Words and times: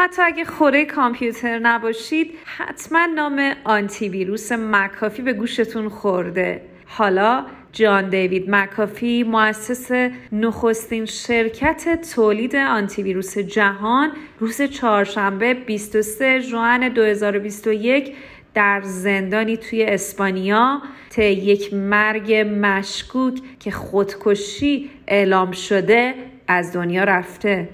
حتی 0.00 0.22
اگه 0.22 0.44
خوره 0.44 0.84
کامپیوتر 0.84 1.58
نباشید 1.58 2.34
حتما 2.44 3.06
نام 3.06 3.52
آنتی 3.64 4.08
ویروس 4.08 4.52
مکافی 4.52 5.22
به 5.22 5.32
گوشتون 5.32 5.88
خورده. 5.88 6.60
حالا 6.86 7.46
جان 7.72 8.08
دیوید 8.08 8.50
مکافی 8.50 9.22
مؤسس 9.22 10.10
نخستین 10.32 11.06
شرکت 11.06 12.12
تولید 12.14 12.56
آنتی 12.56 13.02
ویروس 13.02 13.38
جهان 13.38 14.12
روز 14.38 14.62
چهارشنبه 14.62 15.54
23 15.54 16.40
ژوئن 16.40 16.88
2021 16.88 18.16
در 18.54 18.80
زندانی 18.84 19.56
توی 19.56 19.82
اسپانیا 19.82 20.82
تا 21.10 21.22
یک 21.22 21.74
مرگ 21.74 22.46
مشکوک 22.60 23.40
که 23.60 23.70
خودکشی 23.70 24.90
اعلام 25.08 25.52
شده 25.52 26.14
از 26.48 26.72
دنیا 26.72 27.04
رفته. 27.04 27.68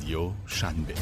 رادیو 0.00 0.30
شنبه. 0.46 0.94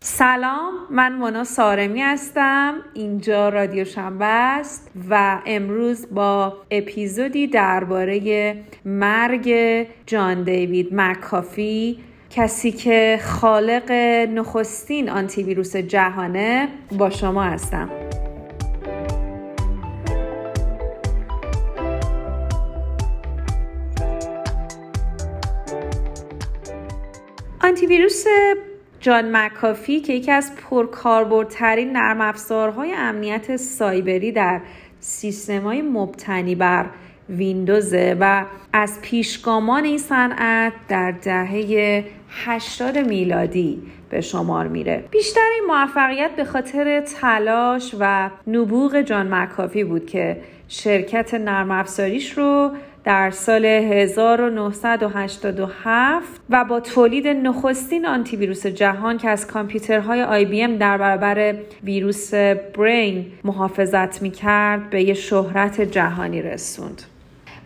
سلام 0.00 0.72
من 0.90 1.12
مونا 1.12 1.44
سارمی 1.44 2.02
هستم. 2.02 2.74
اینجا 2.94 3.48
رادیو 3.48 3.84
شنبه 3.84 4.24
است 4.24 4.90
و 5.10 5.42
امروز 5.46 6.06
با 6.14 6.56
اپیزودی 6.70 7.46
درباره 7.46 8.56
مرگ 8.84 9.54
جان 10.06 10.42
دیوید 10.42 10.88
مکافی 10.92 11.98
کسی 12.30 12.72
که 12.72 13.20
خالق 13.22 13.90
نخستین 14.34 15.10
آنتی 15.10 15.42
ویروس 15.42 15.76
جهانه 15.76 16.68
با 16.98 17.10
شما 17.10 17.42
هستم. 17.42 17.90
ویروس 27.88 28.24
جان 29.00 29.36
مکافی 29.36 30.00
که 30.00 30.12
یکی 30.12 30.30
از 30.30 30.52
پرکاربردترین 30.56 31.92
نرم 31.92 32.20
افزارهای 32.20 32.92
امنیت 32.92 33.56
سایبری 33.56 34.32
در 34.32 34.60
سیستم 35.00 35.60
های 35.60 35.82
مبتنی 35.82 36.54
بر 36.54 36.86
ویندوزه 37.28 38.16
و 38.20 38.44
از 38.72 38.98
پیشگامان 39.02 39.84
این 39.84 39.98
صنعت 39.98 40.72
در 40.88 41.10
دهه 41.10 42.04
80 42.30 42.98
میلادی 42.98 43.82
به 44.10 44.20
شمار 44.20 44.68
میره. 44.68 45.04
بیشتر 45.10 45.48
این 45.54 45.64
موفقیت 45.68 46.30
به 46.36 46.44
خاطر 46.44 47.00
تلاش 47.00 47.94
و 48.00 48.30
نبوغ 48.46 49.00
جان 49.00 49.34
مکافی 49.34 49.84
بود 49.84 50.06
که 50.06 50.40
شرکت 50.68 51.34
نرم 51.34 51.70
افزاریش 51.70 52.38
رو 52.38 52.70
در 53.08 53.30
سال 53.30 53.64
1987 53.64 56.40
و 56.50 56.64
با 56.64 56.80
تولید 56.80 57.28
نخستین 57.28 58.06
آنتی 58.06 58.36
ویروس 58.36 58.66
جهان 58.66 59.18
که 59.18 59.28
از 59.28 59.46
کامپیوترهای 59.46 60.22
آی 60.22 60.44
بی 60.44 60.62
ام 60.62 60.76
در 60.76 60.98
برابر 60.98 61.54
ویروس 61.84 62.34
برین 62.34 63.26
محافظت 63.44 64.22
می 64.22 64.30
کرد 64.30 64.90
به 64.90 65.02
یه 65.02 65.14
شهرت 65.14 65.80
جهانی 65.80 66.42
رسوند. 66.42 67.02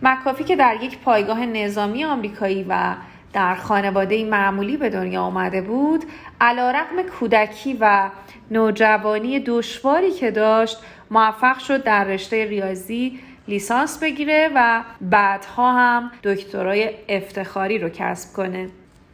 مکافی 0.01 0.43
که 0.43 0.55
در 0.55 0.77
یک 0.81 0.99
پایگاه 0.99 1.45
نظامی 1.45 2.03
آمریکایی 2.03 2.65
و 2.69 2.95
در 3.33 3.55
خانواده 3.55 4.25
معمولی 4.25 4.77
به 4.77 4.89
دنیا 4.89 5.21
آمده 5.21 5.61
بود 5.61 6.03
علا 6.41 6.71
رقم 6.71 7.01
کودکی 7.19 7.77
و 7.79 8.09
نوجوانی 8.51 9.39
دشواری 9.39 10.11
که 10.11 10.31
داشت 10.31 10.77
موفق 11.11 11.57
شد 11.57 11.83
در 11.83 12.03
رشته 12.03 12.45
ریاضی 12.45 13.19
لیسانس 13.47 13.99
بگیره 13.99 14.49
و 14.55 14.83
بعدها 15.01 15.73
هم 15.73 16.11
دکترای 16.23 16.89
افتخاری 17.09 17.79
رو 17.79 17.89
کسب 17.89 18.33
کنه. 18.33 18.69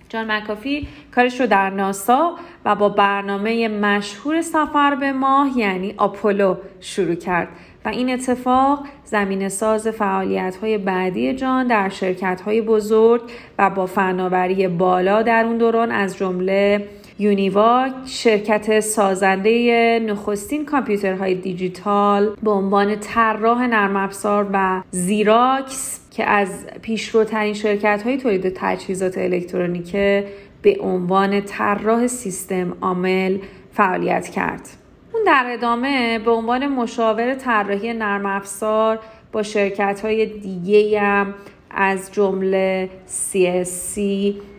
جان 0.10 0.32
مکافی 0.32 0.88
کارش 1.16 1.40
رو 1.40 1.48
در 1.48 1.70
ناسا 1.70 2.36
و 2.66 2.76
با 2.76 2.90
برنامه 2.90 3.68
مشهور 3.68 4.42
سفر 4.42 4.96
به 4.96 5.12
ماه 5.12 5.58
یعنی 5.58 5.94
آپولو 5.98 6.56
شروع 6.80 7.16
کرد. 7.16 7.48
و 7.86 7.90
این 7.90 8.14
اتفاق 8.14 8.86
زمینه 9.06 9.50
ساز 9.50 9.88
فعالیت 9.88 10.56
های 10.56 10.78
بعدی 10.78 11.34
جان 11.34 11.68
در 11.68 11.90
شرکت 11.90 12.42
های 12.42 12.62
بزرگ 12.62 13.22
و 13.58 13.70
با 13.70 13.86
فناوری 13.86 14.68
بالا 14.68 15.22
در 15.22 15.46
اون 15.46 15.58
دوران 15.58 15.92
از 15.92 16.18
جمله 16.18 16.88
یونیواک 17.20 17.92
شرکت 18.06 18.80
سازنده 18.80 20.00
نخستین 20.00 20.66
کامپیوترهای 20.66 21.36
دیجیتال 21.36 22.36
به 22.44 22.52
عنوان 22.52 22.96
طراح 22.96 23.68
نرم 23.68 23.96
افزار 23.96 24.50
و 24.54 24.82
زیراکس 24.92 26.00
که 26.12 26.26
از 26.26 26.66
پیشروترین 26.82 27.54
شرکت 27.54 28.02
های 28.04 28.18
تولید 28.18 28.54
تجهیزات 28.56 29.18
الکترونیکه 29.18 30.28
به 30.62 30.78
عنوان 30.82 31.42
طراح 31.42 32.08
سیستم 32.08 32.78
عامل 32.82 33.38
فعالیت 33.74 34.28
کرد. 34.28 34.70
اون 35.14 35.24
در 35.26 35.46
ادامه 35.54 36.20
به 36.20 36.32
عنوان 36.32 36.68
مشاور 36.68 37.36
طراحی 37.36 37.94
نرم 37.94 38.26
افزار 38.26 39.00
با 39.32 39.44
شرکت 39.44 40.02
های 40.04 40.26
دیگه 40.26 41.00
هم 41.00 41.34
از 41.72 42.12
جمله 42.12 42.90
CSC 43.32 44.00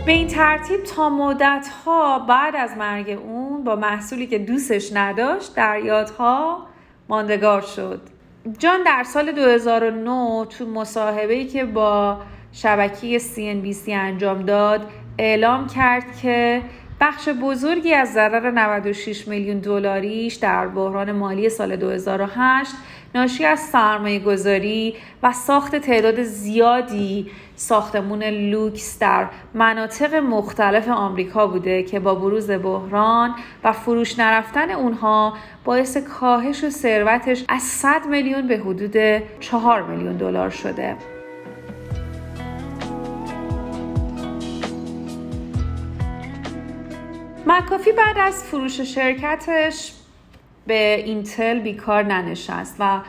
به 0.06 0.12
این 0.12 0.28
ترتیب 0.28 0.84
تا 0.84 1.10
مدت 1.10 1.68
ها 1.86 2.20
بعد 2.20 2.56
از 2.56 2.78
مرگ 2.78 3.10
اون 3.10 3.64
با 3.64 3.76
محصولی 3.76 4.28
که 4.28 4.40
دوستش 4.40 4.90
نداشت 4.94 5.56
در 5.56 5.80
یادها 5.80 6.68
ماندگار 7.10 7.62
شد. 7.62 8.02
جان 8.60 8.84
در 8.84 9.04
سال 9.04 9.32
2009 9.32 10.46
تو 10.46 10.66
مصاحبه‌ای 10.66 11.46
که 11.46 11.66
با 11.66 12.22
شبکه 12.52 13.20
CNBC 13.20 13.90
انجام 13.90 14.42
داد 14.42 14.90
اعلام 15.18 15.68
کرد 15.68 16.18
که 16.22 16.62
بخش 17.02 17.30
بزرگی 17.30 17.94
از 17.94 18.14
ضرر 18.14 18.52
96 18.52 19.28
میلیون 19.28 19.60
دلاریش 19.60 20.36
در 20.36 20.68
بحران 20.68 21.12
مالی 21.12 21.50
سال 21.50 21.76
2008 21.76 22.72
ناشی 23.16 23.46
از 23.46 23.60
سرمایه 23.60 24.20
گذاری 24.20 24.96
و 25.24 25.34
ساخت 25.34 25.76
تعداد 25.76 26.24
زیادی 26.24 27.32
ساختمون 27.56 28.24
لوکس 28.24 29.00
در 29.00 29.28
مناطق 29.54 30.16
مختلف 30.16 30.88
آمریکا 30.88 31.48
بوده 31.48 31.84
که 31.84 32.00
با 32.00 32.16
بروز 32.16 32.52
بحران 32.52 33.36
و 33.64 33.72
فروش 33.72 34.20
نرفتن 34.20 34.72
اونها 34.72 35.34
باعث 35.66 35.98
کاهش 35.98 36.70
ثروتش 36.70 37.46
از 37.50 37.62
100 37.62 38.06
میلیون 38.06 38.48
به 38.48 38.58
حدود 38.58 39.24
4 39.40 39.84
میلیون 39.84 40.18
دلار 40.18 40.50
شده. 40.50 40.96
مکافی 47.48 47.92
بعد 47.92 48.18
از 48.18 48.44
فروش 48.44 48.82
شرکتش 48.82 49.94
به 50.68 51.04
اینتل 51.06 51.60
بیکار 51.60 52.04
ننشست 52.04 52.76
و 52.80 53.00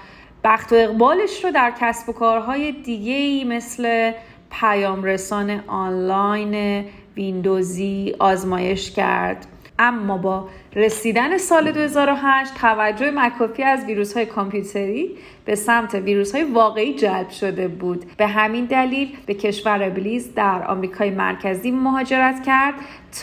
بخت 0.45 0.73
و 0.73 0.77
اقبالش 0.77 1.45
رو 1.45 1.51
در 1.51 1.73
کسب 1.81 2.09
و 2.09 2.13
کارهای 2.13 2.73
دیگه 2.73 3.13
ای 3.13 3.45
مثل 3.45 4.13
پیام 4.51 5.05
رسان 5.05 5.61
آنلاین 5.67 6.85
ویندوزی 7.17 8.15
آزمایش 8.19 8.91
کرد. 8.91 9.47
اما 9.79 10.19
با 10.19 10.49
رسیدن 10.77 11.39
سال 11.39 11.73
2008 11.73 12.55
توجه 12.55 13.11
مکافی 13.11 13.63
از 13.63 13.85
ویروس 13.85 14.15
های 14.15 14.27
کامپیوتری 14.27 15.11
به 15.45 15.55
سمت 15.55 15.95
ویروس 15.95 16.35
های 16.35 16.45
واقعی 16.45 16.95
جلب 16.95 17.31
شده 17.31 17.69
بود. 17.69 18.05
به 18.17 18.27
همین 18.27 18.65
دلیل 18.65 19.17
به 19.27 19.35
کشور 19.35 19.83
ابلیز 19.83 20.35
در 20.35 20.65
آمریکای 20.67 21.11
مرکزی 21.11 21.71
مهاجرت 21.71 22.43
کرد 22.43 22.75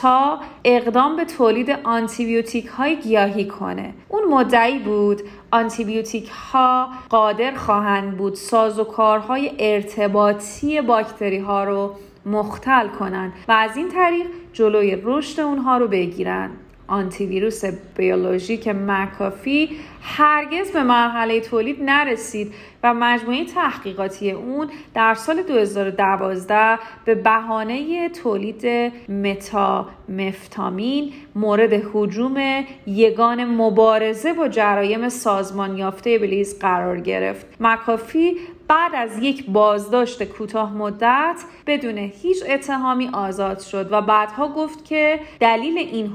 تا 0.02 0.40
اقدام 0.64 1.16
به 1.16 1.26
تولید 1.26 1.70
آنتیبیوتیک 1.84 2.66
های 2.66 2.96
گیاهی 2.96 3.48
کنه. 3.48 3.94
اون 4.08 4.24
مدعی 4.24 4.80
بود 4.80 5.22
آنتیبیوتیک 5.52 6.30
ها 6.30 6.90
قادر 7.10 7.56
خواهند 7.56 8.18
بود 8.18 8.36
ساز 8.36 8.80
و 8.80 8.84
کارهای 8.84 9.52
ارتباطی 9.60 10.82
باکتری 10.82 11.40
ها 11.40 11.64
رو 11.64 11.96
مختل 12.26 12.88
کنند 12.88 13.34
و 13.48 13.52
از 13.52 13.78
این 13.78 13.90
طریق 13.90 14.28
جلوی 14.54 14.98
رشد 15.04 15.40
اونها 15.40 15.78
رو 15.78 15.88
بگیرن 15.88 16.50
آنتی 16.88 17.26
ویروس 17.26 17.66
بیولوژیک 17.98 18.68
مکافی 18.68 19.70
هرگز 20.02 20.72
به 20.72 20.84
مرحله 20.84 21.40
تولید 21.40 21.78
نرسید 21.84 22.54
و 22.84 22.94
مجموعه 22.94 23.46
تحقیقاتی 23.46 24.32
اون 24.32 24.70
در 24.94 25.14
سال 25.14 25.44
2012 25.44 26.80
به 27.06 27.16
بهانه 27.16 28.10
تولید 28.10 28.66
متامفتامین 29.10 31.14
مورد 31.36 31.74
حجوم 31.94 32.64
یگان 32.88 33.46
مبارزه 33.46 34.34
با 34.34 34.48
جرایم 34.48 35.10
سازمان 35.10 35.78
یافته 35.78 36.20
بلیز 36.20 36.60
قرار 36.60 37.00
گرفت. 37.00 37.46
مکافی 37.60 38.38
بعد 38.68 38.96
از 38.96 39.20
یک 39.20 39.46
بازداشت 39.46 40.24
کوتاه 40.24 40.74
مدت 40.74 41.36
بدون 41.68 41.98
هیچ 41.98 42.44
اتهامی 42.50 43.10
آزاد 43.14 43.60
شد 43.60 43.92
و 43.92 44.02
بعدها 44.02 44.48
گفت 44.48 44.86
که 44.86 45.20
دلیل 45.40 45.78
این 45.78 46.08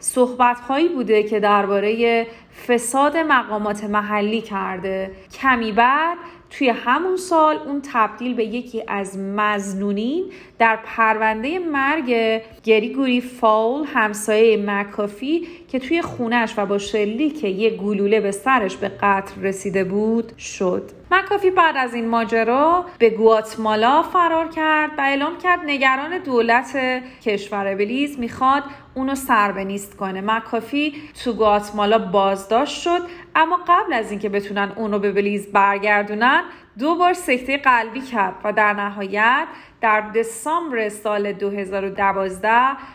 هجوم 0.00 0.26
صحبتهایی 0.26 0.88
بوده 0.88 1.22
که 1.22 1.40
درباره 1.40 2.26
فساد 2.66 3.16
مقامات 3.16 3.84
محلی 3.84 4.40
کرده. 4.40 5.10
کمی 5.40 5.72
بعد 5.72 6.18
توی 6.50 6.68
همون 6.68 7.16
سال 7.16 7.56
اون 7.56 7.82
تبدیل 7.92 8.34
به 8.34 8.44
یکی 8.44 8.82
از 8.88 9.18
مزنونین 9.18 10.24
در 10.58 10.78
پرونده 10.84 11.58
مرگ 11.58 12.40
گریگوری 12.64 13.20
فاول 13.20 13.86
همسایه 13.94 14.56
مکافی 14.66 15.46
که 15.68 15.78
توی 15.78 16.02
خونش 16.02 16.54
و 16.56 16.66
با 16.66 16.78
شلیک 16.78 17.44
یه 17.44 17.70
گلوله 17.70 18.20
به 18.20 18.30
سرش 18.30 18.76
به 18.76 18.88
قتل 18.88 19.42
رسیده 19.42 19.84
بود 19.84 20.38
شد. 20.38 20.99
مکافی 21.10 21.50
بعد 21.50 21.76
از 21.76 21.94
این 21.94 22.08
ماجرا 22.08 22.84
به 22.98 23.10
گواتمالا 23.10 24.02
فرار 24.02 24.48
کرد 24.48 24.90
و 24.98 25.00
اعلام 25.00 25.38
کرد 25.38 25.60
نگران 25.66 26.18
دولت 26.18 26.76
کشور 27.22 27.74
بلیز 27.74 28.18
می‌خواد 28.18 28.62
اونو 28.94 29.14
سربنیست 29.14 29.96
کنه. 29.96 30.20
مکافی 30.20 30.94
تو 31.24 31.32
گواتمالا 31.32 31.98
بازداشت 31.98 32.80
شد 32.82 33.00
اما 33.34 33.58
قبل 33.68 33.92
از 33.92 34.10
اینکه 34.10 34.28
بتونن 34.28 34.72
اونو 34.76 34.98
به 34.98 35.12
بلیز 35.12 35.52
برگردونن 35.52 36.42
دو 36.78 36.94
بار 36.94 37.12
سکته 37.12 37.58
قلبی 37.58 38.00
کرد 38.00 38.34
و 38.44 38.52
در 38.52 38.72
نهایت 38.72 39.46
در 39.80 40.00
دسامبر 40.00 40.88
سال 40.88 41.32
2012 41.32 42.50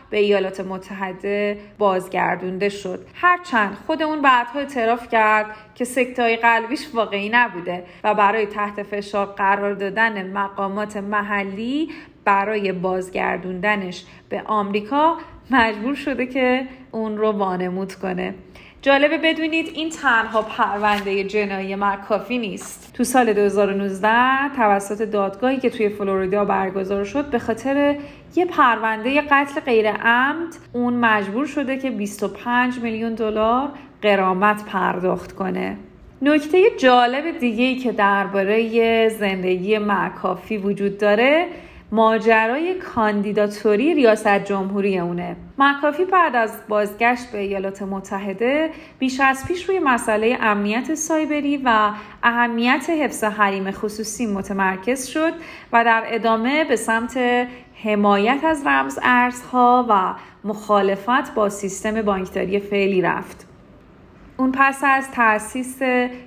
به 0.09 0.17
ایالات 0.17 0.59
متحده 0.59 1.59
بازگردونده 1.77 2.69
شد. 2.69 3.05
هرچند 3.13 3.77
خود 3.87 4.03
اون 4.03 4.21
بعدها 4.21 4.59
اعتراف 4.59 5.09
کرد 5.09 5.45
که 5.75 5.85
سکته 5.85 6.37
قلبیش 6.37 6.87
واقعی 6.93 7.29
نبوده 7.29 7.83
و 8.03 8.13
برای 8.15 8.45
تحت 8.45 8.83
فشار 8.83 9.25
قرار 9.25 9.73
دادن 9.73 10.31
مقامات 10.31 10.97
محلی 10.97 11.89
برای 12.25 12.71
بازگردوندنش 12.71 14.05
به 14.29 14.41
آمریکا 14.45 15.17
مجبور 15.51 15.95
شده 15.95 16.25
که 16.25 16.67
اون 16.91 17.17
رو 17.17 17.31
وانمود 17.31 17.95
کنه. 17.95 18.33
جالبه 18.85 19.17
بدونید 19.17 19.71
این 19.73 19.89
تنها 19.89 20.41
پرونده 20.41 21.23
جنایی 21.23 21.75
مکافی 21.75 22.37
نیست. 22.37 22.93
تو 22.93 23.03
سال 23.03 23.33
2019 23.33 24.09
توسط 24.55 25.01
دادگاهی 25.01 25.57
که 25.57 25.69
توی 25.69 25.89
فلوریدا 25.89 26.45
برگزار 26.45 27.03
شد 27.03 27.25
به 27.25 27.39
خاطر 27.39 27.95
یه 28.35 28.45
پرونده 28.45 29.21
قتل 29.21 29.61
غیر 29.61 29.91
عمد 29.91 30.55
اون 30.73 30.93
مجبور 30.93 31.45
شده 31.45 31.77
که 31.77 31.91
25 31.91 32.79
میلیون 32.79 33.13
دلار 33.13 33.69
قرامت 34.01 34.65
پرداخت 34.65 35.31
کنه. 35.31 35.77
نکته 36.21 36.63
جالب 36.77 37.39
دیگه 37.39 37.75
که 37.75 37.91
درباره 37.91 39.09
زندگی 39.09 39.77
مکافی 39.77 40.57
وجود 40.57 40.97
داره 40.97 41.47
ماجرای 41.91 42.75
کاندیداتوری 42.75 43.93
ریاست 43.93 44.45
جمهوری 44.45 44.99
اونه. 44.99 45.35
مکافی 45.57 46.05
بعد 46.05 46.35
از 46.35 46.51
بازگشت 46.67 47.31
به 47.31 47.37
ایالات 47.37 47.81
متحده 47.81 48.69
بیش 48.99 49.19
از 49.19 49.45
پیش 49.47 49.69
روی 49.69 49.79
مسئله 49.79 50.37
امنیت 50.41 50.95
سایبری 50.95 51.57
و 51.57 51.91
اهمیت 52.23 52.89
حفظ 52.89 53.23
حریم 53.23 53.71
خصوصی 53.71 54.25
متمرکز 54.25 55.05
شد 55.05 55.33
و 55.73 55.83
در 55.83 56.03
ادامه 56.07 56.63
به 56.63 56.75
سمت 56.75 57.19
حمایت 57.83 58.43
از 58.43 58.67
رمز 58.67 58.99
ارزها 59.03 59.85
و 59.89 60.13
مخالفت 60.47 61.33
با 61.35 61.49
سیستم 61.49 62.01
بانکداری 62.01 62.59
فعلی 62.59 63.01
رفت. 63.01 63.54
اون 64.37 64.51
پس 64.51 64.81
از 64.83 65.11
تأسیس 65.11 65.79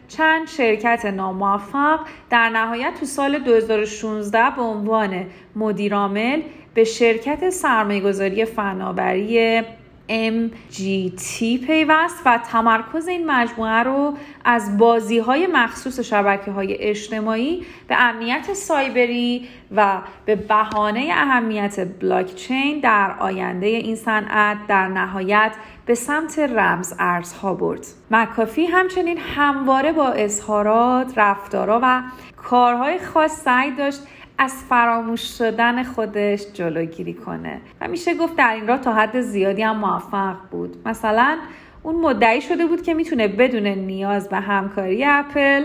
چند 0.08 0.48
شرکت 0.48 1.04
ناموفق 1.04 2.00
در 2.30 2.48
نهایت 2.48 2.94
تو 3.00 3.06
سال 3.06 3.38
2016 3.38 4.50
به 4.56 4.62
عنوان 4.62 5.26
مدیرعامل 5.56 6.42
به 6.74 6.84
شرکت 6.84 7.50
سرمایهگذاری 7.50 8.44
فناوری 8.44 9.62
MGT 10.08 11.38
پیوست 11.66 12.22
و 12.26 12.38
تمرکز 12.52 13.08
این 13.08 13.30
مجموعه 13.30 13.82
رو 13.82 14.14
از 14.44 14.78
بازی 14.78 15.18
های 15.18 15.46
مخصوص 15.46 16.00
شبکه 16.00 16.50
های 16.50 16.76
اجتماعی 16.80 17.66
به 17.88 18.02
امنیت 18.02 18.52
سایبری 18.52 19.48
و 19.76 19.98
به 20.24 20.36
بهانه 20.36 21.08
اهمیت 21.12 21.98
بلاکچین 21.98 22.80
در 22.80 23.14
آینده 23.18 23.66
این 23.66 23.96
صنعت 23.96 24.58
در 24.68 24.88
نهایت 24.88 25.52
به 25.86 25.94
سمت 25.94 26.38
رمز 26.38 26.94
ارزها 26.98 27.54
برد. 27.54 27.86
مکافی 28.10 28.66
همچنین 28.66 29.18
همواره 29.18 29.92
با 29.92 30.08
اظهارات، 30.08 31.12
رفتارها 31.18 31.80
و 31.82 32.02
کارهای 32.36 32.98
خاص 32.98 33.32
سعی 33.32 33.70
داشت 33.70 34.00
از 34.38 34.64
فراموش 34.68 35.38
شدن 35.38 35.82
خودش 35.82 36.44
جلوگیری 36.54 37.14
کنه. 37.14 37.60
و 37.80 37.88
میشه 37.88 38.14
گفت 38.14 38.36
در 38.36 38.54
این 38.54 38.68
راه 38.68 38.78
تا 38.80 38.94
حد 38.94 39.20
زیادی 39.20 39.62
هم 39.62 39.76
موفق 39.76 40.36
بود. 40.50 40.76
مثلا 40.86 41.38
اون 41.82 41.94
مدعی 41.94 42.40
شده 42.40 42.66
بود 42.66 42.82
که 42.82 42.94
می‌تونه 42.94 43.28
بدون 43.28 43.66
نیاز 43.66 44.28
به 44.28 44.36
همکاری 44.36 45.04
اپل 45.04 45.62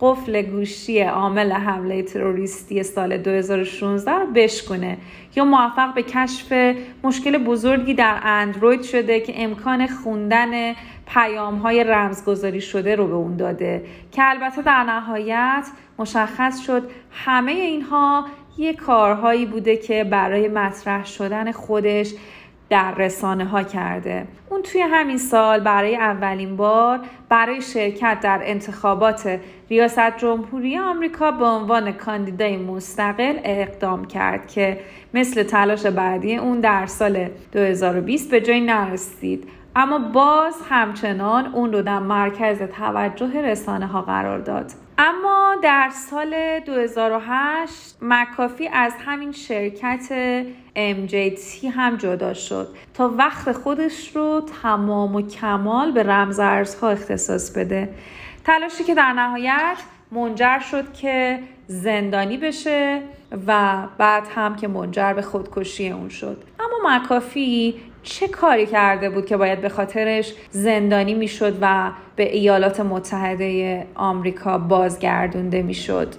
قفل 0.00 0.42
گوشی 0.42 1.00
عامل 1.00 1.52
حمله 1.52 2.02
تروریستی 2.02 2.82
سال 2.82 3.18
2016 3.18 4.12
رو 4.12 4.26
بشکنه 4.26 4.98
یا 5.36 5.44
موفق 5.44 5.94
به 5.94 6.02
کشف 6.02 6.76
مشکل 7.04 7.38
بزرگی 7.38 7.94
در 7.94 8.20
اندروید 8.22 8.82
شده 8.82 9.20
که 9.20 9.32
امکان 9.36 9.86
خوندن 9.86 10.72
پیام 11.06 11.54
های 11.58 11.84
رمزگذاری 11.84 12.60
شده 12.60 12.96
رو 12.96 13.06
به 13.06 13.14
اون 13.14 13.36
داده. 13.36 13.84
که 14.12 14.22
البته 14.30 14.62
در 14.62 14.84
نهایت 14.84 15.66
مشخص 15.98 16.60
شد 16.66 16.90
همه 17.10 17.52
اینها 17.52 18.24
یه 18.58 18.74
کارهایی 18.74 19.46
بوده 19.46 19.76
که 19.76 20.04
برای 20.04 20.48
مطرح 20.48 21.04
شدن 21.04 21.52
خودش 21.52 22.12
در 22.70 22.94
رسانه 22.94 23.44
ها 23.44 23.62
کرده. 23.62 24.26
اون 24.50 24.62
توی 24.62 24.80
همین 24.80 25.18
سال 25.18 25.60
برای 25.60 25.96
اولین 25.96 26.56
بار 26.56 27.00
برای 27.28 27.62
شرکت 27.62 28.20
در 28.22 28.40
انتخابات 28.42 29.40
ریاست 29.70 30.16
جمهوری 30.18 30.78
آمریکا 30.78 31.30
به 31.30 31.44
عنوان 31.44 31.92
کاندیدای 31.92 32.56
مستقل 32.56 33.38
اقدام 33.44 34.04
کرد 34.04 34.48
که 34.48 34.80
مثل 35.14 35.42
تلاش 35.42 35.86
بعدی 35.86 36.36
اون 36.36 36.60
در 36.60 36.86
سال 36.86 37.28
2020 37.52 38.30
به 38.30 38.40
جای 38.40 38.60
نرسید. 38.60 39.48
اما 39.78 39.98
باز 39.98 40.54
همچنان 40.68 41.46
اون 41.46 41.72
رو 41.72 41.82
در 41.82 41.98
مرکز 41.98 42.62
توجه 42.62 43.42
رسانه 43.42 43.86
ها 43.86 44.02
قرار 44.02 44.38
داد. 44.38 44.72
اما 44.98 45.56
در 45.62 45.90
سال 45.92 46.60
2008 46.66 47.96
مکافی 48.02 48.68
از 48.68 48.92
همین 49.06 49.32
شرکت 49.32 50.42
MJT 50.76 51.64
هم 51.64 51.96
جدا 51.96 52.34
شد 52.34 52.68
تا 52.94 53.14
وقت 53.18 53.52
خودش 53.52 54.16
رو 54.16 54.42
تمام 54.62 55.14
و 55.14 55.22
کمال 55.22 55.92
به 55.92 56.02
رمزارزها 56.02 56.88
اختصاص 56.88 57.58
بده. 57.58 57.88
تلاشی 58.44 58.84
که 58.84 58.94
در 58.94 59.12
نهایت 59.12 59.76
منجر 60.12 60.58
شد 60.58 60.92
که 60.92 61.38
زندانی 61.66 62.36
بشه 62.36 63.02
و 63.46 63.74
بعد 63.98 64.26
هم 64.34 64.56
که 64.56 64.68
منجر 64.68 65.12
به 65.12 65.22
خودکشی 65.22 65.90
اون 65.90 66.08
شد. 66.08 66.44
اما 66.60 66.96
مکافی 66.96 67.74
چه 68.06 68.28
کاری 68.28 68.66
کرده 68.66 69.10
بود 69.10 69.26
که 69.26 69.36
باید 69.36 69.60
به 69.60 69.68
خاطرش 69.68 70.34
زندانی 70.50 71.14
می‌شد 71.14 71.58
و 71.60 71.90
به 72.16 72.36
ایالات 72.36 72.80
متحده 72.80 73.86
آمریکا 73.94 74.58
بازگردونده 74.58 75.62
می‌شد؟ 75.62 76.14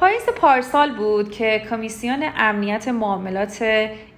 پاییز 0.00 0.26
پارسال 0.26 0.94
بود 0.94 1.30
که 1.30 1.62
کمیسیون 1.70 2.24
امنیت 2.36 2.88
معاملات 2.88 3.64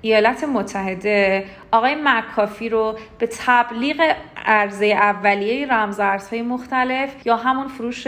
ایالات 0.02 0.44
متحده 0.44 1.44
آقای 1.72 1.96
مکافی 2.04 2.68
رو 2.68 2.98
به 3.18 3.28
تبلیغ 3.46 4.16
عرضه 4.46 4.86
اولیه 4.86 5.66
رمزارزهای 5.66 6.42
مختلف 6.42 7.26
یا 7.26 7.36
همون 7.36 7.68
فروش 7.68 8.06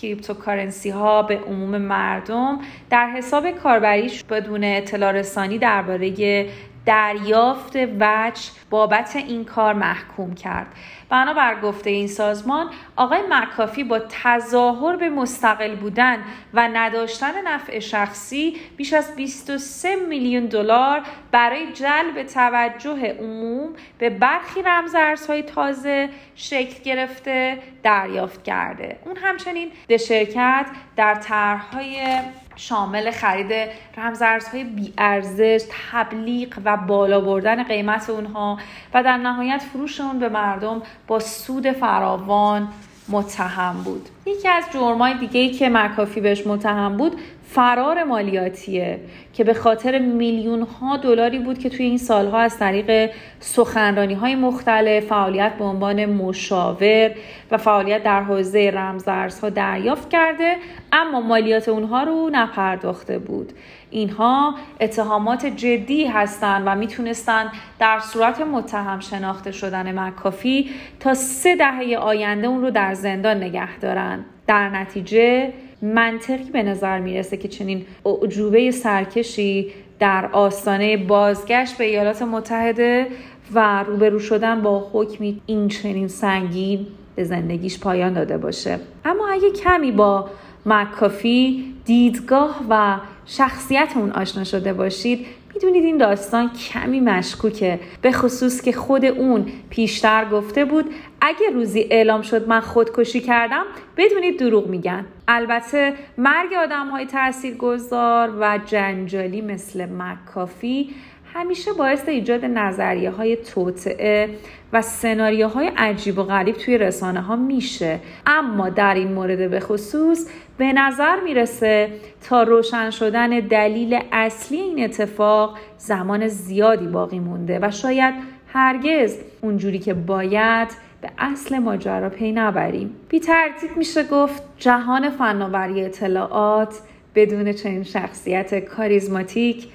کریپتوکارنسی 0.00 0.90
ها 0.90 1.22
به 1.22 1.38
عموم 1.38 1.78
مردم 1.78 2.58
در 2.90 3.06
حساب 3.06 3.50
کاربریش 3.50 4.24
بدون 4.24 4.64
اطلاع 4.64 5.12
رسانی 5.12 5.58
درباره 5.58 6.46
دریافت 6.86 7.76
وجه 7.76 8.50
بابت 8.70 9.16
این 9.16 9.44
کار 9.44 9.74
محکوم 9.74 10.34
کرد. 10.34 10.66
بنابر 11.08 11.60
گفته 11.60 11.90
این 11.90 12.08
سازمان 12.08 12.70
آقای 12.96 13.20
مکافی 13.30 13.84
با 13.84 14.00
تظاهر 14.08 14.96
به 14.96 15.10
مستقل 15.10 15.74
بودن 15.76 16.18
و 16.54 16.68
نداشتن 16.68 17.48
نفع 17.48 17.78
شخصی 17.78 18.56
بیش 18.76 18.92
از 18.92 19.16
23 19.16 19.96
میلیون 19.96 20.46
دلار 20.46 21.02
برای 21.30 21.72
جلب 21.72 22.22
توجه 22.22 23.16
عموم 23.20 23.68
به 23.98 24.10
برخی 24.10 24.62
رمزارزهای 24.62 25.42
تازه 25.42 26.08
شکل 26.34 26.82
گرفته 26.82 27.58
دریافت 27.82 28.42
کرده. 28.42 28.98
اون 29.04 29.16
همچنین 29.16 29.70
به 29.86 29.96
شرکت 29.96 30.66
در 30.96 31.14
طرحهای 31.14 32.20
شامل 32.56 33.10
خرید 33.10 33.70
رمزارزهای 33.96 34.64
بیارزش 34.64 35.62
تبلیغ 35.90 36.48
و 36.64 36.76
بالا 36.76 37.20
بردن 37.20 37.62
قیمت 37.62 38.10
اونها 38.10 38.58
و 38.94 39.02
در 39.02 39.16
نهایت 39.16 39.62
فروش 39.72 40.00
اون 40.00 40.18
به 40.18 40.28
مردم 40.28 40.82
با 41.06 41.18
سود 41.18 41.72
فراوان 41.72 42.68
متهم 43.08 43.82
بود. 43.84 44.08
یکی 44.26 44.48
از 44.48 44.64
جرمای 44.74 45.14
دیگه 45.14 45.40
ای 45.40 45.50
که 45.50 45.68
مکافی 45.68 46.20
بهش 46.20 46.46
متهم 46.46 46.96
بود 46.96 47.12
فرار 47.48 48.04
مالیاتیه 48.04 49.00
که 49.32 49.44
به 49.44 49.54
خاطر 49.54 49.98
میلیون 49.98 50.62
ها 50.62 50.96
دلاری 50.96 51.38
بود 51.38 51.58
که 51.58 51.68
توی 51.68 51.86
این 51.86 51.98
سالها 51.98 52.38
از 52.38 52.58
طریق 52.58 53.10
سخنرانی 53.40 54.14
های 54.14 54.34
مختلف 54.34 55.04
فعالیت 55.04 55.52
به 55.58 55.64
عنوان 55.64 56.06
مشاور 56.06 57.10
و 57.50 57.56
فعالیت 57.56 58.02
در 58.02 58.22
حوزه 58.22 58.70
رمزارزها 58.74 59.50
دریافت 59.50 60.10
کرده 60.10 60.56
اما 60.92 61.20
مالیات 61.20 61.68
اونها 61.68 62.02
رو 62.02 62.30
نپرداخته 62.32 63.18
بود. 63.18 63.52
اینها 63.96 64.54
اتهامات 64.80 65.46
جدی 65.46 66.06
هستند 66.06 66.62
و 66.66 66.74
می‌تونستند 66.74 67.50
در 67.78 67.98
صورت 67.98 68.40
متهم 68.40 69.00
شناخته 69.00 69.52
شدن 69.52 69.98
مکافی 69.98 70.70
تا 71.00 71.14
سه 71.14 71.56
دهه 71.56 71.96
آینده 71.96 72.46
اون 72.46 72.62
رو 72.62 72.70
در 72.70 72.94
زندان 72.94 73.36
نگه 73.36 73.78
دارن. 73.78 74.24
در 74.46 74.68
نتیجه 74.68 75.52
منطقی 75.82 76.50
به 76.52 76.62
نظر 76.62 76.98
می‌رسه 76.98 77.36
که 77.36 77.48
چنین 77.48 77.86
اعجوبه 78.06 78.70
سرکشی 78.70 79.72
در 79.98 80.28
آستانه 80.32 80.96
بازگشت 80.96 81.78
به 81.78 81.84
ایالات 81.84 82.22
متحده 82.22 83.06
و 83.54 83.82
روبرو 83.82 84.18
شدن 84.18 84.62
با 84.62 84.90
حکمی 84.92 85.40
این 85.46 85.68
چنین 85.68 86.08
سنگین 86.08 86.86
به 87.14 87.24
زندگیش 87.24 87.80
پایان 87.80 88.12
داده 88.12 88.38
باشه. 88.38 88.78
اما 89.04 89.28
اگه 89.28 89.50
کمی 89.50 89.92
با 89.92 90.30
مکافی 90.66 91.64
دیدگاه 91.84 92.60
و 92.70 92.96
شخصیت 93.26 93.92
اون 93.96 94.10
آشنا 94.10 94.44
شده 94.44 94.72
باشید 94.72 95.26
می‌دونید 95.54 95.84
این 95.84 95.96
داستان 95.96 96.50
کمی 96.50 97.00
مشکوکه. 97.00 97.80
به 98.02 98.12
خصوص 98.12 98.62
که 98.62 98.72
خود 98.72 99.04
اون 99.04 99.46
پیشتر 99.70 100.24
گفته 100.24 100.64
بود 100.64 100.94
اگه 101.20 101.50
روزی 101.50 101.86
اعلام 101.90 102.22
شد 102.22 102.48
من 102.48 102.60
خودکشی 102.60 103.20
کردم 103.20 103.64
بدونید 103.96 104.38
دروغ 104.38 104.66
میگن. 104.66 105.06
البته 105.28 105.92
مرگ 106.18 106.54
آدم 106.54 106.88
های 106.88 107.06
تأثیر 107.06 107.56
گذار 107.56 108.30
و 108.40 108.58
جنجالی 108.66 109.40
مثل 109.40 109.86
مکافی 109.86 110.94
همیشه 111.34 111.72
باعث 111.72 112.08
ایجاد 112.08 112.44
نظریه 112.44 113.10
های 113.10 113.36
توطعه 113.36 114.28
و 114.72 114.82
سناریوهای 114.82 115.70
عجیب 115.76 116.18
و 116.18 116.22
غریب 116.22 116.56
توی 116.56 116.78
رسانه 116.78 117.20
ها 117.20 117.36
میشه. 117.36 117.98
اما 118.26 118.68
در 118.68 118.94
این 118.94 119.12
مورد 119.12 119.50
به 119.50 119.60
خصوص 119.60 120.26
به 120.58 120.72
نظر 120.72 121.20
می‌رسه 121.20 121.88
تا 122.28 122.42
روشن 122.42 122.90
شدن 122.90 123.28
دلیل 123.28 123.98
اصلی 124.12 124.58
این 124.58 124.84
اتفاق 124.84 125.58
زمان 125.78 126.28
زیادی 126.28 126.86
باقی 126.86 127.18
مونده 127.18 127.58
و 127.62 127.70
شاید 127.70 128.14
هرگز 128.52 129.18
اونجوری 129.40 129.78
که 129.78 129.94
باید 129.94 130.68
به 131.02 131.10
اصل 131.18 131.58
ماجرا 131.58 132.08
پی 132.08 132.32
نبریم. 132.32 132.96
بی 133.08 133.20
ترتیب 133.20 133.76
میشه 133.76 134.04
گفت 134.04 134.42
جهان 134.58 135.10
فناوری 135.10 135.84
اطلاعات 135.84 136.74
بدون 137.14 137.52
چنین 137.52 137.82
شخصیت 137.82 138.64
کاریزماتیک 138.64 139.68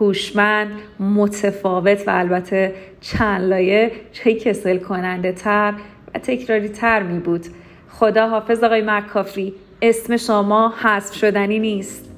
هوشمند 0.00 0.70
متفاوت 1.00 2.08
و 2.08 2.10
البته 2.10 2.74
چند 3.00 3.40
لایه 3.40 3.92
چه 4.12 4.34
کسل 4.34 4.78
کننده 4.78 5.32
تر 5.32 5.74
و 6.14 6.18
تکراری 6.18 6.68
تر 6.68 7.02
می 7.02 7.18
بود. 7.18 7.46
خدا 7.90 8.28
حافظ 8.28 8.64
آقای 8.64 8.82
مکافی 8.86 9.54
اسم 9.82 10.16
شما 10.16 10.74
حذف 10.82 11.14
شدنی 11.14 11.58
نیست. 11.58 12.10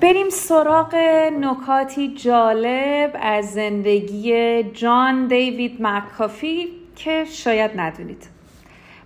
بریم 0.00 0.28
سراغ 0.30 0.94
نکاتی 1.40 2.14
جالب 2.14 3.16
از 3.22 3.52
زندگی 3.52 4.62
جان 4.62 5.26
دیوید 5.26 5.82
مکافی 5.82 6.68
که 6.96 7.24
شاید 7.24 7.70
ندونید. 7.76 8.33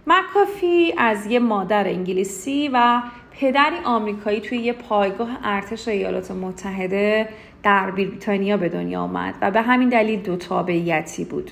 مکافی 0.08 0.94
از 0.96 1.26
یه 1.26 1.38
مادر 1.38 1.88
انگلیسی 1.88 2.70
و 2.72 3.02
پدری 3.40 3.76
آمریکایی 3.84 4.40
توی 4.40 4.58
یه 4.58 4.72
پایگاه 4.72 5.28
ارتش 5.42 5.88
ایالات 5.88 6.30
متحده 6.30 7.28
در 7.62 7.90
بریتانیا 7.90 8.56
به 8.56 8.68
دنیا 8.68 9.00
آمد 9.00 9.34
و 9.40 9.50
به 9.50 9.62
همین 9.62 9.88
دلیل 9.88 10.20
دو 10.20 10.36
تابعیتی 10.36 11.24
بود. 11.24 11.50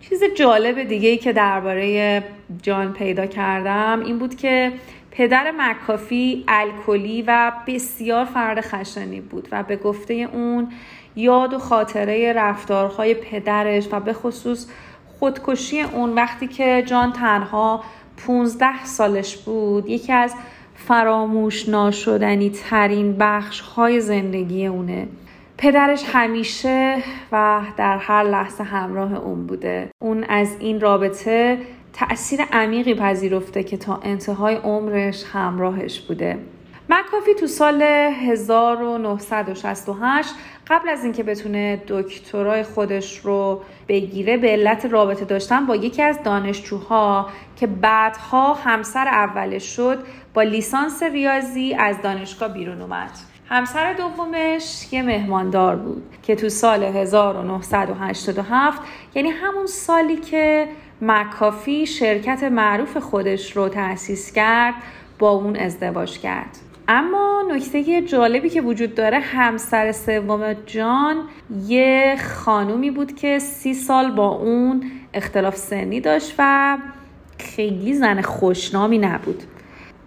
چیز 0.00 0.22
جالب 0.36 0.82
دیگه 0.82 1.08
ای 1.08 1.16
که 1.16 1.32
درباره 1.32 2.22
جان 2.62 2.92
پیدا 2.92 3.26
کردم 3.26 4.02
این 4.04 4.18
بود 4.18 4.34
که 4.34 4.72
پدر 5.10 5.52
مکافی 5.58 6.44
الکلی 6.48 7.24
و 7.26 7.52
بسیار 7.66 8.24
فرد 8.24 8.60
خشنی 8.60 9.20
بود 9.20 9.48
و 9.52 9.62
به 9.62 9.76
گفته 9.76 10.14
اون 10.14 10.68
یاد 11.16 11.54
و 11.54 11.58
خاطره 11.58 12.32
رفتارهای 12.32 13.14
پدرش 13.14 13.88
و 13.92 14.00
به 14.00 14.12
خصوص 14.12 14.66
خودکشی 15.18 15.80
اون 15.80 16.14
وقتی 16.14 16.46
که 16.46 16.82
جان 16.86 17.12
تنها 17.12 17.84
15 18.26 18.84
سالش 18.84 19.36
بود 19.36 19.88
یکی 19.88 20.12
از 20.12 20.34
فراموش 20.74 21.68
ناشدنی 21.68 22.50
ترین 22.50 23.16
بخش 23.18 23.60
های 23.60 24.00
زندگی 24.00 24.66
اونه. 24.66 25.08
پدرش 25.58 26.02
همیشه 26.06 27.02
و 27.32 27.60
در 27.76 27.98
هر 27.98 28.22
لحظه 28.22 28.64
همراه 28.64 29.14
اون 29.14 29.46
بوده. 29.46 29.90
اون 30.02 30.24
از 30.24 30.56
این 30.60 30.80
رابطه 30.80 31.58
تأثیر 31.92 32.40
عمیقی 32.52 32.94
پذیرفته 32.94 33.62
که 33.62 33.76
تا 33.76 34.00
انتهای 34.02 34.54
عمرش 34.54 35.24
همراهش 35.32 36.00
بوده. 36.00 36.38
مکافی 36.88 37.34
تو 37.34 37.46
سال 37.46 37.82
1968 37.82 40.34
قبل 40.68 40.88
از 40.88 41.04
اینکه 41.04 41.22
بتونه 41.22 41.82
دکترای 41.88 42.62
خودش 42.62 43.18
رو 43.18 43.62
بگیره 43.88 44.36
به 44.36 44.48
علت 44.48 44.86
رابطه 44.86 45.24
داشتن 45.24 45.66
با 45.66 45.76
یکی 45.76 46.02
از 46.02 46.22
دانشجوها 46.22 47.28
که 47.56 47.66
بعدها 47.66 48.54
همسر 48.54 49.08
اولش 49.08 49.76
شد 49.76 49.98
با 50.34 50.42
لیسانس 50.42 51.02
ریاضی 51.02 51.74
از 51.74 52.02
دانشگاه 52.02 52.48
بیرون 52.48 52.82
اومد. 52.82 53.10
همسر 53.48 53.92
دومش 53.92 54.92
یه 54.92 55.02
مهماندار 55.02 55.76
بود 55.76 56.02
که 56.22 56.36
تو 56.36 56.48
سال 56.48 56.82
1987 56.82 58.82
یعنی 59.14 59.28
همون 59.28 59.66
سالی 59.66 60.16
که 60.16 60.68
مکافی 61.02 61.86
شرکت 61.86 62.42
معروف 62.42 62.96
خودش 62.96 63.56
رو 63.56 63.68
تأسیس 63.68 64.32
کرد 64.32 64.74
با 65.18 65.30
اون 65.30 65.56
ازدواج 65.56 66.18
کرد. 66.18 66.58
اما 66.88 67.42
نکته 67.50 68.02
جالبی 68.02 68.50
که 68.50 68.60
وجود 68.62 68.94
داره 68.94 69.18
همسر 69.18 69.92
سوم 69.92 70.52
جان 70.52 71.16
یه 71.66 72.16
خانومی 72.28 72.90
بود 72.90 73.14
که 73.14 73.38
سی 73.38 73.74
سال 73.74 74.10
با 74.10 74.28
اون 74.28 74.90
اختلاف 75.14 75.56
سنی 75.56 76.00
داشت 76.00 76.34
و 76.38 76.78
خیلی 77.38 77.94
زن 77.94 78.20
خوشنامی 78.20 78.98
نبود. 78.98 79.42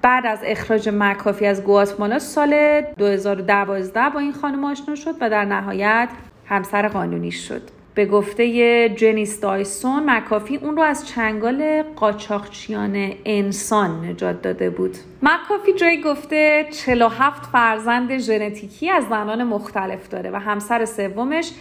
بعد 0.02 0.26
از 0.26 0.40
اخراج 0.44 0.90
مکافی 0.94 1.46
از 1.46 1.64
گواتمالا 1.64 2.20
سال 2.20 2.82
2012 2.98 4.10
با 4.10 4.20
این 4.20 4.34
خانم 4.34 4.66
آشنا 4.66 4.96
شد 4.96 5.16
و 5.22 5.30
در 5.30 5.46
نهایت 5.46 6.10
همسر 6.46 6.88
قانونی 6.88 7.32
شد. 7.32 7.79
به 8.00 8.06
گفته 8.06 8.90
جنیس 8.90 9.40
دایسون 9.40 10.10
مکافی 10.10 10.56
اون 10.56 10.76
رو 10.76 10.82
از 10.82 11.08
چنگال 11.08 11.84
قاچاقچیان 11.96 13.12
انسان 13.26 14.06
نجات 14.06 14.42
داده 14.42 14.70
بود. 14.70 14.98
مکافی 15.22 15.74
جای 15.74 16.02
گفته 16.02 16.68
47 16.72 17.46
فرزند 17.46 18.18
ژنتیکی 18.18 18.90
از 18.90 19.04
زنان 19.04 19.44
مختلف 19.44 20.10
داره 20.10 20.32
و 20.32 20.36
همسر 20.36 20.86
سومش 20.86 21.52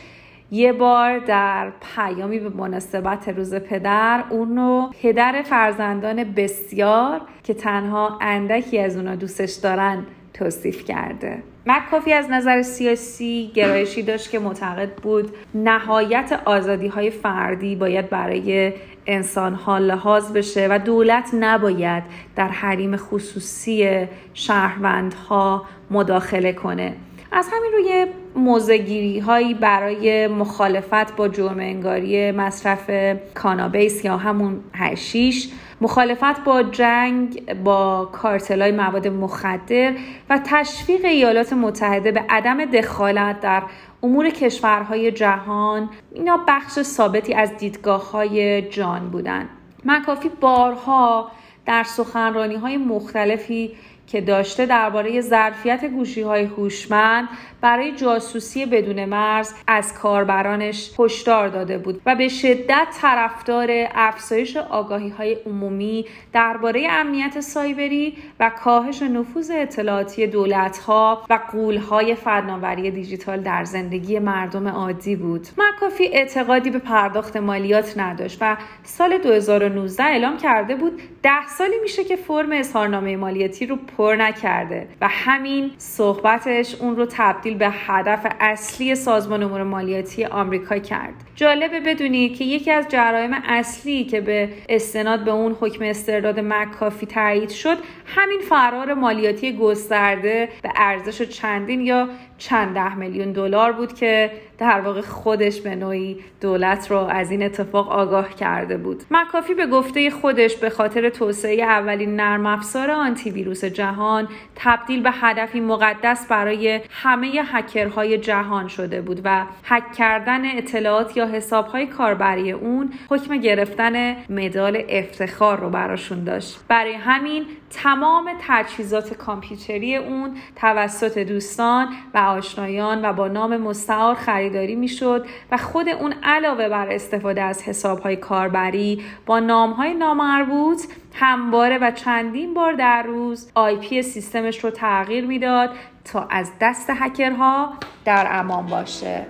یه 0.51 0.73
بار 0.73 1.19
در 1.19 1.73
پیامی 1.95 2.39
به 2.39 2.49
مناسبت 2.49 3.29
روز 3.29 3.55
پدر 3.55 4.25
اون 4.31 4.57
رو 4.57 4.91
پدر 5.03 5.43
فرزندان 5.43 6.25
بسیار 6.25 7.21
که 7.43 7.55
تنها 7.55 8.19
اندکی 8.21 8.79
از 8.79 8.97
اونا 8.97 9.15
دوستش 9.15 9.53
دارن 9.53 10.07
توصیف 10.39 10.85
کرده. 10.85 11.43
مکافی 11.67 12.13
از 12.13 12.31
نظر 12.31 12.63
سیاسی 12.63 13.51
گرایشی 13.55 14.03
داشت 14.03 14.31
که 14.31 14.39
معتقد 14.39 14.93
بود 14.93 15.35
نهایت 15.55 16.41
آزادی 16.45 16.89
های 16.89 17.11
فردی 17.11 17.77
باید 17.77 18.11
برای 18.11 18.73
انسان 19.07 19.55
ها 19.55 19.79
لحاظ 19.79 20.33
بشه 20.33 20.69
و 20.71 20.79
دولت 20.79 21.31
نباید 21.41 22.03
در 22.37 22.49
حریم 22.49 22.97
خصوصی 22.97 24.07
شهروندها 24.35 25.65
مداخله 25.91 26.53
کنه. 26.53 26.95
از 27.33 27.49
همین 27.53 27.73
روی 27.73 28.07
موزگیری 28.35 29.19
هایی 29.19 29.55
برای 29.55 30.27
مخالفت 30.27 31.17
با 31.17 31.29
جرم 31.29 31.59
انگاری 31.59 32.31
مصرف 32.31 32.91
کانابیس 33.35 34.05
یا 34.05 34.17
همون 34.17 34.61
هشیش 34.75 35.49
مخالفت 35.81 36.45
با 36.45 36.63
جنگ 36.63 37.55
با 37.55 38.09
کارتلای 38.13 38.73
مواد 38.73 39.09
مخدر 39.09 39.95
و 40.31 40.39
تشویق 40.45 41.05
ایالات 41.05 41.53
متحده 41.53 42.13
به 42.13 42.25
عدم 42.29 42.65
دخالت 42.65 43.41
در 43.41 43.63
امور 44.03 44.31
کشورهای 44.31 45.13
جهان 45.13 45.91
اینا 46.13 46.45
بخش 46.49 46.83
ثابتی 46.83 47.35
از 47.35 47.57
دیدگاه 47.57 48.11
های 48.11 48.63
جان 48.63 49.11
بودن. 49.11 49.49
مکافی 49.85 50.29
بارها 50.29 51.31
در 51.67 51.83
سخنرانی 51.83 52.57
های 52.57 52.77
مختلفی 52.77 53.77
که 54.09 54.21
داشته 54.21 54.67
درباره 54.67 55.21
ظرفیت 55.21 55.85
گوشی 55.85 56.23
های 56.23 56.45
هوشمند 56.45 57.29
برای 57.61 57.93
جاسوسی 57.93 58.67
بدون 58.67 59.05
مرز 59.05 59.55
از 59.67 59.95
کاربرانش 59.95 60.91
هشدار 60.99 61.49
داده 61.49 61.79
بود 61.79 62.03
و 62.07 62.15
به 62.15 62.29
شدت 62.29 62.87
طرفدار 63.01 63.69
افزایش 63.95 64.57
آگاهی 64.57 65.09
های 65.09 65.37
عمومی 65.47 66.07
درباره 66.33 66.87
امنیت 66.91 67.41
سایبری 67.41 68.17
و 68.41 68.51
کاهش 68.65 69.03
نفوذ 69.03 69.51
اطلاعاتی 69.55 70.27
دولت 70.27 70.79
ها 70.79 71.23
و 71.31 71.39
قول 71.53 71.77
های 71.77 72.15
فناوری 72.15 72.91
دیجیتال 72.91 73.41
در 73.41 73.65
زندگی 73.65 74.19
مردم 74.19 74.69
عادی 74.69 75.17
بود. 75.17 75.49
مکافی 75.59 76.07
اعتقادی 76.07 76.71
به 76.71 76.79
پرداخت 76.79 77.37
مالیات 77.37 77.99
نداشت 77.99 78.39
و 78.41 78.57
سال 78.83 79.19
2019 79.19 80.05
اعلام 80.05 80.37
کرده 80.37 80.75
بود 80.75 81.01
ده 81.23 81.49
سالی 81.49 81.75
میشه 81.83 82.05
که 82.05 82.17
فرم 82.17 82.53
اظهارنامه 82.53 83.17
مالیاتی 83.17 83.67
رو 83.67 83.77
پر 83.99 84.17
نکرده 84.17 84.89
و 85.01 85.09
همین 85.09 85.71
صحبتش 85.79 86.75
اون 86.75 86.97
رو 86.97 87.07
تبدیل 87.11 87.55
به 87.55 87.71
هدف 87.71 88.27
اصلی 88.41 88.95
سازمان 88.95 89.43
امور 89.43 89.63
مالیاتی 89.63 90.25
آمریکا 90.25 90.79
کرد. 90.79 91.15
جالبه 91.35 91.81
بدونید 91.81 92.39
که 92.39 92.45
یکی 92.45 92.71
از 92.71 92.89
جرایم 92.89 93.31
اصلی 93.33 94.05
که 94.05 94.21
به 94.21 94.49
استناد 94.69 95.25
به 95.25 95.31
اون 95.31 95.57
حکم 95.61 95.85
استرداد 95.85 96.41
مکافی 96.41 97.07
تایید 97.07 97.51
شد 97.51 97.77
همین 98.07 98.41
فرار 98.41 98.95
مالیاتی 98.95 99.57
گسترده 99.57 100.49
به 100.63 100.71
ارزش 100.77 101.23
چندین 101.23 101.81
یا 101.81 102.09
چند 102.39 102.75
ده 102.75 102.95
میلیون 102.95 103.33
دلار 103.33 103.73
بود 103.73 103.95
که 103.95 104.31
در 104.59 104.81
واقع 104.81 105.01
خودش 105.01 105.61
به 105.61 105.77
نوعی 105.77 106.17
دولت 106.41 106.91
رو 106.91 106.99
از 106.99 107.31
این 107.31 107.43
اتفاق 107.43 107.89
آگاه 107.89 108.35
کرده 108.35 108.77
بود. 108.77 109.03
مکافی 109.11 109.55
به 109.55 109.67
گفته 109.67 110.11
خودش 110.11 110.57
به 110.57 110.71
خاطر 110.71 111.09
توسعه 111.09 111.63
اولین 111.63 112.17
نرم 112.17 112.47
افزار 112.47 112.91
آنتی 112.91 113.31
ویروس 113.31 113.65
جهان 113.65 114.29
تبدیل 114.57 115.03
به 115.03 115.11
هدفی 115.13 115.61
مقدس 115.61 116.27
برای 116.29 116.81
همه 116.91 117.43
هکرهای 117.45 118.19
جهان 118.19 118.69
شده 118.69 119.01
بود 119.01 119.21
و 119.25 119.45
هک 119.65 119.93
کردن 119.93 120.57
اطلاعات 120.59 121.17
یا 121.17 121.27
حسابهای 121.27 121.87
کاربری 121.87 122.53
اون 122.53 122.93
حکم 123.11 123.37
گرفتن 123.37 124.17
مدال 124.31 124.83
افتخار 124.89 125.61
رو 125.61 125.71
براشون 125.71 126.25
داشت. 126.25 126.61
برای 126.69 126.93
همین 126.93 127.47
تمام 127.71 128.31
تجهیزات 128.49 129.15
کامپیوتری 129.15 129.97
اون 129.97 130.37
توسط 130.57 131.19
دوستان 131.19 131.89
و 132.15 132.19
آشنایان 132.19 133.05
و 133.05 133.13
با 133.13 133.29
نام 133.29 133.57
مستعار 133.57 134.15
خریداری 134.15 134.75
می‌شد 134.75 135.27
و 135.51 135.57
خود 135.57 135.89
اون 135.89 136.15
علاوه 136.23 136.69
بر 136.69 136.89
استفاده 136.91 137.43
از 137.43 137.63
حسابهای 137.63 138.17
کاربری 138.17 139.03
با 139.27 139.41
نامهای 139.41 139.95
نامربوط 139.95 140.83
همواره 141.15 141.79
و 141.79 141.91
چندین 141.91 142.55
بار 142.55 142.73
در 142.73 143.03
روز 143.03 143.51
آی 143.55 143.77
پی 143.77 144.03
سیستمش 144.03 144.65
رو 144.65 144.71
تغییر 144.71 145.27
می‌داد 145.27 145.71
تا 146.05 146.27
از 146.31 146.53
دست 146.61 146.91
هکرها 146.91 147.73
در 148.05 148.27
امان 148.31 148.67
باشه. 148.67 149.27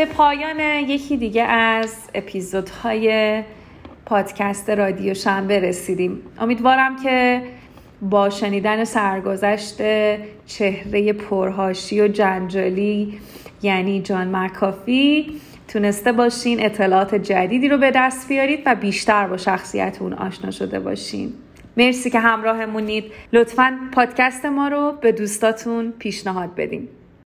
به 0.00 0.06
پایان 0.06 0.60
یکی 0.88 1.16
دیگه 1.16 1.42
از 1.42 1.94
اپیزودهای 2.14 3.42
پادکست 4.06 4.70
رادیو 4.70 5.14
شنبه 5.14 5.60
رسیدیم. 5.60 6.20
امیدوارم 6.38 7.02
که 7.02 7.42
با 8.02 8.30
شنیدن 8.30 8.84
سرگذشت 8.84 9.76
چهره 10.46 11.12
پرهاشی 11.12 12.00
و 12.00 12.08
جنجالی 12.08 13.18
یعنی 13.62 14.02
جان 14.02 14.36
مکافی 14.36 15.40
تونسته 15.68 16.12
باشین 16.12 16.64
اطلاعات 16.64 17.14
جدیدی 17.14 17.68
رو 17.68 17.78
به 17.78 17.90
دست 17.94 18.28
بیارید 18.28 18.62
و 18.66 18.74
بیشتر 18.74 19.26
با 19.26 19.36
شخصیت 19.36 19.96
اون 20.00 20.12
آشنا 20.12 20.50
شده 20.50 20.80
باشین. 20.80 21.32
مرسی 21.76 22.10
که 22.10 22.20
همراهمونید. 22.20 23.04
لطفا 23.32 23.78
پادکست 23.92 24.46
ما 24.46 24.68
رو 24.68 24.92
به 25.00 25.12
دوستاتون 25.12 25.92
پیشنهاد 25.98 26.54
بدین. 26.54 26.88